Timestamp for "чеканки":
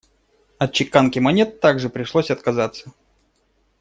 0.73-1.19